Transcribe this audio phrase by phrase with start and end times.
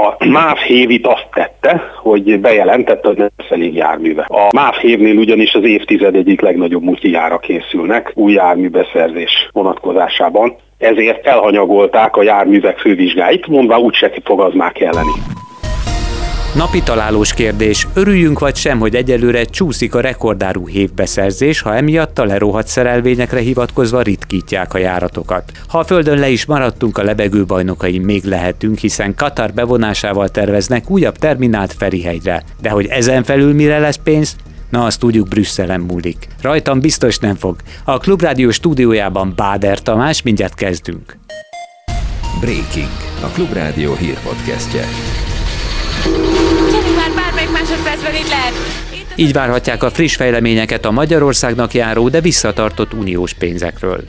[0.00, 4.24] A MÁV Hévit azt tette, hogy bejelentette, hogy nem lesz elég járműve.
[4.28, 12.16] A MÁV Hévnél ugyanis az évtized egyik legnagyobb mutyijára készülnek új járműbeszerzés vonatkozásában ezért elhanyagolták
[12.16, 15.12] a járművek fővizsgáit, mondva úgyse fog az már kelleni.
[16.54, 17.86] Napi találós kérdés.
[17.94, 24.02] Örüljünk vagy sem, hogy egyelőre csúszik a rekordárú hévbeszerzés, ha emiatt a lerohadt szerelvényekre hivatkozva
[24.02, 25.52] ritkítják a járatokat.
[25.68, 30.90] Ha a földön le is maradtunk, a lebegő bajnokai még lehetünk, hiszen Katar bevonásával terveznek
[30.90, 32.44] újabb terminált Ferihegyre.
[32.60, 34.36] De hogy ezen felül mire lesz pénz,
[34.70, 36.28] Na, azt tudjuk, Brüsszelen múlik.
[36.42, 37.56] Rajtam biztos nem fog.
[37.84, 41.18] A Klubrádió stúdiójában Báder Tamás, mindjárt kezdünk.
[42.40, 42.90] Breaking,
[43.22, 44.84] a Klubrádió hírpodcastje.
[48.02, 48.52] Másodpercben itt lehet.
[49.16, 54.04] Így várhatják a friss fejleményeket a Magyarországnak járó, de visszatartott uniós pénzekről.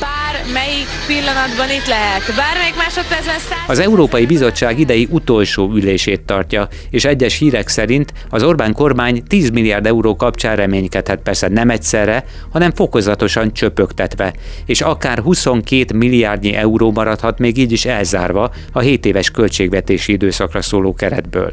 [0.00, 2.22] Bármelyik pillanatban itt lehet.
[2.36, 3.58] Bármelyik másodpercben száz...
[3.66, 9.50] Az Európai Bizottság idei utolsó ülését tartja, és egyes hírek szerint az Orbán kormány 10
[9.50, 14.34] milliárd euró kapcsán reménykedhet persze nem egyszerre, hanem fokozatosan csöpögtetve,
[14.66, 20.62] és akár 22 milliárdnyi euró maradhat még így is elzárva a 7 éves költségvetési időszakra
[20.62, 21.50] szóló keretből.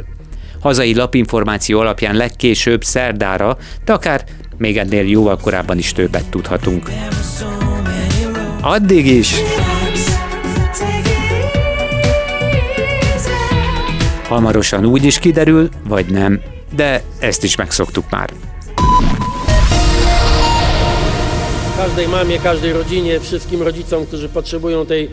[0.62, 4.24] Hazai lapinformáció alapján legkésőbb szerdára, de akár
[4.58, 6.90] még ennél jóval korábban is többet tudhatunk.
[8.62, 9.36] Addig is!
[14.28, 16.42] Hamarosan úgy is kiderül, vagy nem,
[16.76, 18.30] de ezt is megszoktuk már.
[21.82, 25.10] każdej mamie, każdej rodzinie, wszystkim rodzicom, którzy potrzebują tej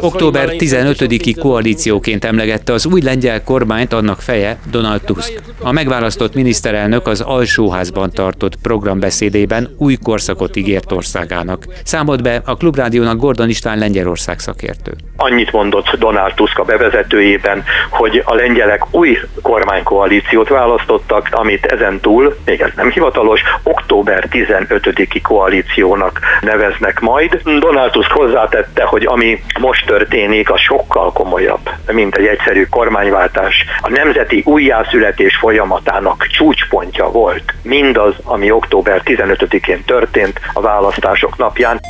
[0.00, 5.40] Október 15-i koalícióként emlegette az új lengyel kormányt annak feje Donald Tusk.
[5.62, 11.64] A megválasztott miniszterelnök az alsóházban tartott programbeszédében új korszakot ígért országának.
[11.84, 14.92] Számolt be a Klubrádiónak Gordon István Lengyelország szakértő.
[15.16, 22.36] Annyit mondott Donald Tusk a bevezetőjében, hogy a lengyelek új kormánykoalíciót választottak, amit ezen túl,
[22.44, 27.40] még ez nem hivatalos, október 15-i koalíciónak neveznek majd.
[27.44, 33.64] Donald Tusk hozzátette, hogy ami most történik, a sokkal komolyabb, mint egy egyszerű kormányváltás.
[33.80, 41.80] A nemzeti újjászületés folyamatának csúcspontja volt mindaz, ami október 15-én történt a választások napján.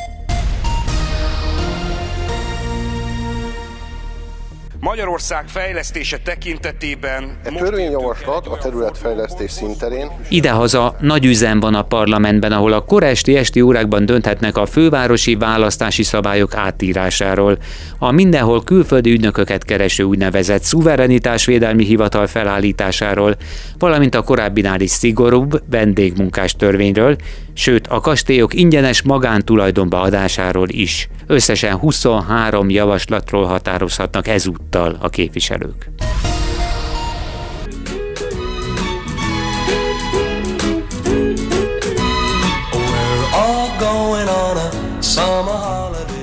[4.87, 7.39] Magyarország fejlesztése tekintetében...
[7.45, 10.11] A törvényjavaslat a területfejlesztés szinterén.
[10.29, 16.03] Idehaza nagy üzem van a parlamentben, ahol a koresti esti órákban dönthetnek a fővárosi választási
[16.03, 17.59] szabályok átírásáról,
[17.99, 23.37] a mindenhol külföldi ügynököket kereső úgynevezett szuverenitásvédelmi hivatal felállításáról,
[23.79, 27.17] valamint a korábbinál is szigorúbb vendégmunkás törvényről,
[27.57, 31.09] sőt a kastélyok ingyenes magántulajdonba adásáról is.
[31.27, 35.91] Összesen 23 javaslatról határozhatnak ezúttal a képviselők.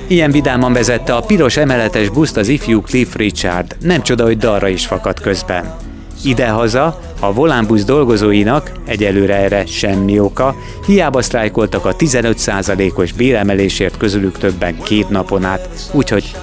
[0.07, 3.75] Ilyen vidáman vezette a piros emeletes buszt az ifjú Cliff Richard.
[3.81, 5.92] Nem csoda, hogy dalra is fakadt közben.
[6.23, 14.77] Idehaza a volánbusz dolgozóinak egyelőre erre semmi oka, hiába sztrájkoltak a 15%-os béremelésért közülük többen
[14.83, 16.35] két napon át, úgyhogy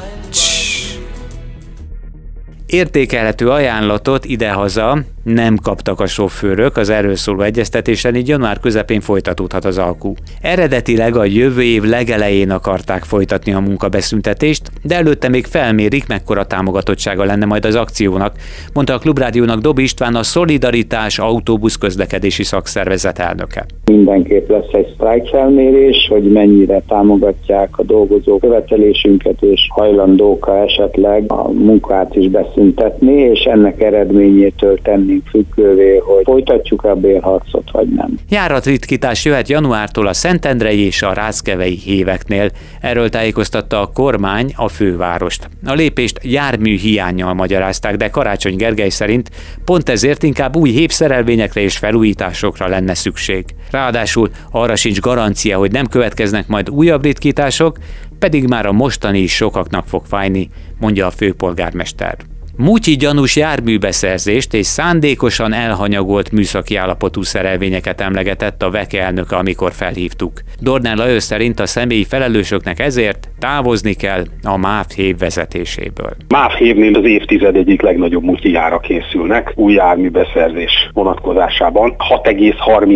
[2.67, 9.65] Értékelhető ajánlatot idehaza nem kaptak a sofőrök az erről szóló egyeztetésen, így január közepén folytatódhat
[9.65, 10.15] az alkú.
[10.41, 17.25] Eredetileg a jövő év legelején akarták folytatni a munkabeszüntetést, de előtte még felmérik, mekkora támogatottsága
[17.25, 18.35] lenne majd az akciónak,
[18.75, 23.67] mondta a Klubrádiónak Dobi István a Szolidaritás autóbusz közlekedési szakszervezet elnöke.
[23.85, 32.17] Mindenképp lesz egy sztrájkfelmérés, hogy mennyire támogatják a dolgozók követelésünket, és hajlandók esetleg a munkát
[32.17, 38.19] is beszüntetni, és ennek eredményétől tenni függővé, hogy folytatjuk a bérharcot, vagy nem.
[38.29, 42.51] Járatritkítás jöhet januártól a Szentendrei és a Rászkevei héveknél.
[42.81, 45.49] Erről tájékoztatta a kormány a fővárost.
[45.65, 49.31] A lépést jármű hiányjal magyarázták, de Karácsony Gergely szerint
[49.65, 53.45] pont ezért inkább új hévszerelvényekre és felújításokra lenne szükség.
[53.71, 57.79] Ráadásul arra sincs garancia, hogy nem következnek majd újabb ritkítások,
[58.19, 62.17] pedig már a mostani is sokaknak fog fájni, mondja a főpolgármester.
[62.63, 70.33] Mutyi gyanús járműbeszerzést és szándékosan elhanyagolt műszaki állapotú szerelvényeket emlegetett a VEK elnöke, amikor felhívtuk.
[70.59, 76.11] Dornán Lajos szerint a személyi felelősöknek ezért távozni kell a MÁV hév vezetéséből.
[76.29, 81.95] MÁV hévnél az évtized egyik legnagyobb mutyijára készülnek új járműbeszerzés vonatkozásában.
[81.99, 82.87] 6,33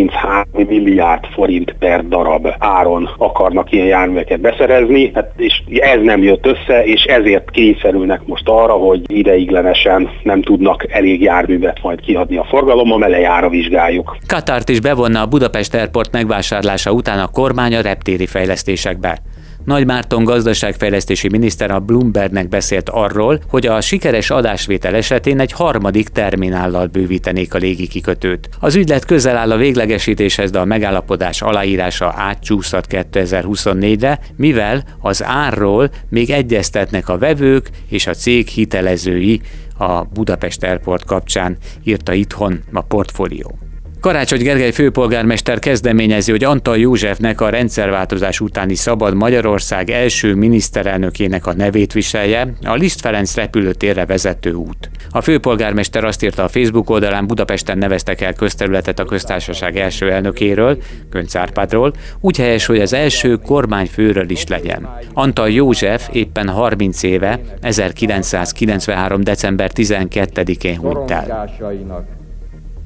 [0.63, 6.85] milliárd forint per darab áron akarnak ilyen járműveket beszerezni, hát és ez nem jött össze,
[6.85, 12.97] és ezért kényszerülnek most arra, hogy ideiglenesen nem tudnak elég járművet majd kiadni a forgalomba,
[12.97, 14.17] melejára vizsgáljuk.
[14.27, 19.17] Katárt is bevonna a Budapest Airport megvásárlása után a kormány a reptéri fejlesztésekbe.
[19.65, 26.09] Nagy Márton gazdaságfejlesztési miniszter a Bloombergnek beszélt arról, hogy a sikeres adásvétel esetén egy harmadik
[26.09, 28.49] terminállal bővítenék a légi kikötőt.
[28.59, 35.89] Az ügylet közel áll a véglegesítéshez, de a megállapodás aláírása átcsúszhat 2024-re, mivel az árról
[36.09, 39.41] még egyeztetnek a vevők és a cég hitelezői
[39.77, 43.57] a Budapest Airport kapcsán, írta itthon a portfólió.
[44.05, 51.53] Karácsony Gergely főpolgármester kezdeményezi, hogy Antal Józsefnek a rendszerváltozás utáni Szabad Magyarország első miniszterelnökének a
[51.53, 54.89] nevét viselje a Liszt Ferenc repülőtérre vezető út.
[55.09, 60.77] A főpolgármester azt írta a Facebook oldalán Budapesten neveztek el közterületet a köztársaság első elnökéről,
[61.09, 64.89] Gönc Árpádról, úgy helyes, hogy az első kormányfőről is legyen.
[65.13, 69.23] Antal József éppen 30 éve, 1993.
[69.23, 71.49] december 12-én hunyt el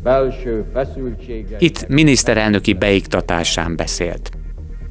[0.03, 1.61] belső feszültséget.
[1.61, 4.31] Itt miniszterelnöki beiktatásán beszélt.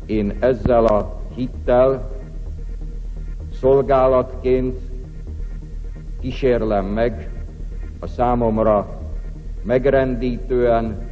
[0.07, 2.11] Én ezzel a hittel
[3.61, 4.79] szolgálatként
[6.21, 7.31] kísérlem meg
[8.01, 9.01] a számomra
[9.63, 11.09] megrendítően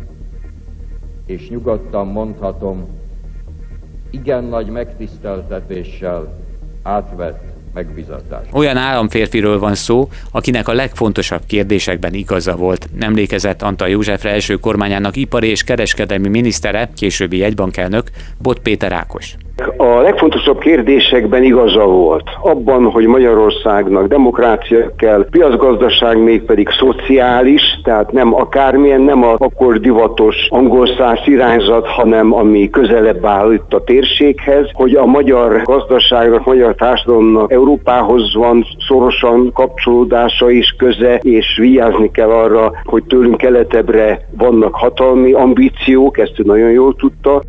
[1.27, 2.89] és nyugodtan mondhatom,
[4.11, 6.39] igen nagy megtiszteltetéssel
[6.83, 8.47] átvett megbizatás.
[8.53, 12.89] Olyan államférfiről van szó, akinek a legfontosabb kérdésekben igaza volt.
[12.99, 19.37] Emlékezett Antal Józsefre első kormányának ipari és kereskedelmi minisztere, későbbi jegybankelnök, Bot Péter Ákos.
[19.77, 22.31] A legfontosabb kérdésekben igaza volt.
[22.43, 29.81] Abban, hogy Magyarországnak demokrácia kell, piacgazdaság még pedig szociális, tehát nem akármilyen, nem a akkor
[29.81, 36.45] divatos angol száz irányzat, hanem ami közelebb áll itt a térséghez, hogy a magyar gazdaságnak,
[36.45, 44.29] magyar társadalomnak Európához van szorosan kapcsolódása is köze, és vigyázni kell arra, hogy tőlünk keletebbre
[44.39, 47.43] vannak hatalmi ambíciók, ezt ő nagyon jól tudta.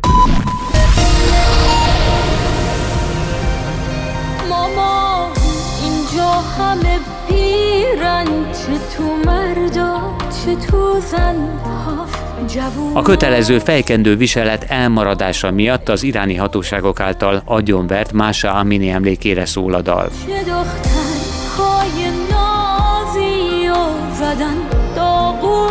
[12.92, 19.74] A kötelező fejkendő viselet elmaradása miatt az iráni hatóságok által agyonvert Mása Amini emlékére szól
[19.74, 20.10] a dal.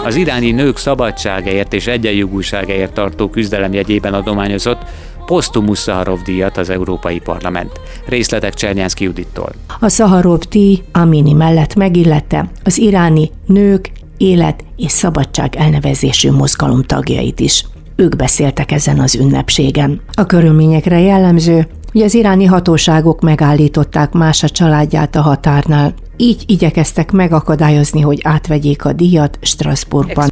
[0.03, 4.81] Az iráni nők szabadságáért és egyenjogúságáért tartó küzdelem jegyében adományozott
[5.27, 7.71] posztumusz Szaharov díjat az Európai Parlament.
[8.05, 9.49] Részletek Csernyánszki Judittól.
[9.79, 17.39] A Szaharov díj Amini mellett megillette az iráni nők élet és szabadság elnevezésű mozgalom tagjait
[17.39, 17.65] is.
[17.95, 20.01] Ők beszéltek ezen az ünnepségen.
[20.13, 25.93] A körülményekre jellemző, hogy az iráni hatóságok megállították más a családját a határnál.
[26.17, 30.29] Így igyekeztek megakadályozni, hogy átvegyék a díjat Strasbourgban.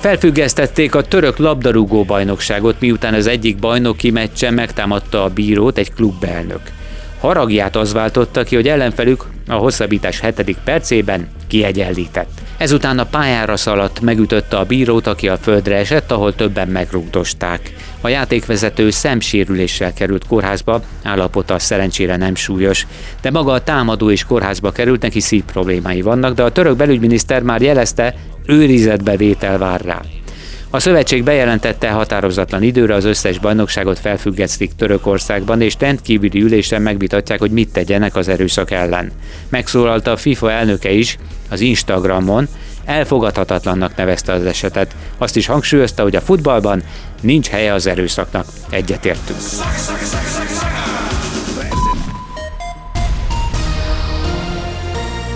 [0.00, 6.60] Felfüggesztették a török labdarúgó bajnokságot, miután az egyik bajnoki meccsen megtámadta a bírót egy klubelnök.
[7.20, 12.41] Haragját az váltotta ki, hogy ellenfelük a hosszabbítás hetedik percében kiegyenlített.
[12.62, 17.72] Ezután a pályára szaladt, megütötte a bírót, aki a földre esett, ahol többen megrúgdosták.
[18.00, 22.86] A játékvezető szemsérüléssel került kórházba, állapota szerencsére nem súlyos,
[23.20, 27.42] de maga a támadó is kórházba került, neki szív problémái vannak, de a török belügyminiszter
[27.42, 28.14] már jelezte,
[28.46, 30.00] őrizetbevétel vár rá.
[30.70, 37.50] A szövetség bejelentette határozatlan időre az összes bajnokságot felfüggesztik Törökországban, és rendkívüli ülésen megvitatják, hogy
[37.50, 39.12] mit tegyenek az erőszak ellen.
[39.48, 41.18] Megszólalta a FIFA elnöke is
[41.52, 42.48] az Instagramon,
[42.84, 44.94] elfogadhatatlannak nevezte az esetet.
[45.18, 46.82] Azt is hangsúlyozta, hogy a futballban
[47.20, 48.46] nincs helye az erőszaknak.
[48.70, 49.38] Egyetértünk.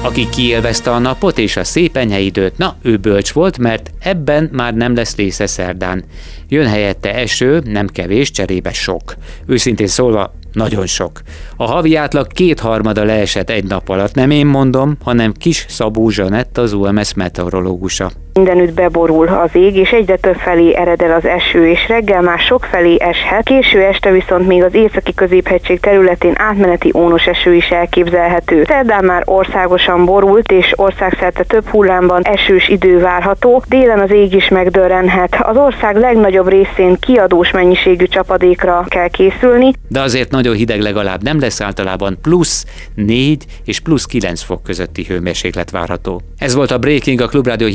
[0.02, 4.74] Aki kiélvezte a napot és a szép időt, na, ő bölcs volt, mert ebben már
[4.74, 6.04] nem lesz része szerdán.
[6.48, 9.16] Jön helyette eső, nem kevés, cserébe sok.
[9.46, 11.20] Őszintén szólva, Nagyon sok.
[11.56, 14.14] A havi átlag kétharmada leesett egy nap alatt.
[14.14, 18.10] Nem én mondom, hanem kis Szabó Zsanett, az UMS meteorológusa.
[18.36, 22.38] Mindenütt beborul az ég, és egyre több felé ered el az eső, és reggel már
[22.38, 23.42] sok felé eshet.
[23.42, 28.64] Késő este viszont még az északi középhegység területén átmeneti ónos eső is elképzelhető.
[28.66, 33.62] Szerdán már országosan borult, és országszerte több hullámban esős idő várható.
[33.68, 35.36] Délen az ég is megdörrenhet.
[35.42, 39.72] Az ország legnagyobb részén kiadós mennyiségű csapadékra kell készülni.
[39.88, 42.64] De azért nagyon hideg legalább nem lesz általában plusz
[42.94, 46.20] 4 és plusz 9 fok közötti hőmérséklet várható.
[46.38, 47.66] Ez volt a Breaking, a Klubrádió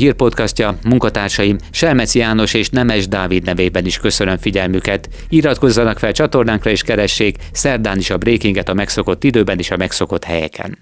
[0.52, 0.90] hírpodcastja.
[0.90, 5.08] Munkatársaim Selmeci János és Nemes Dávid nevében is köszönöm figyelmüket.
[5.28, 10.24] Iratkozzanak fel csatornánkra és keressék szerdán is a Breakinget a megszokott időben és a megszokott
[10.24, 10.78] helyeken.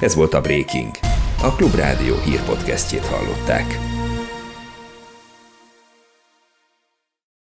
[0.00, 0.90] Ez volt a Breaking.
[1.42, 3.95] A Klubrádió hírpodcastjét hallották.